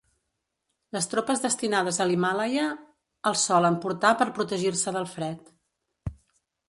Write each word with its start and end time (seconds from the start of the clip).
Les 0.95 1.07
tropes 1.11 1.43
destinades 1.43 1.99
a 1.99 2.07
l'Himàlaia 2.11 2.65
els 3.33 3.45
solen 3.51 3.77
portar 3.85 4.15
per 4.23 4.31
protegir-se 4.39 4.95
del 4.97 5.09
fred. 5.17 5.55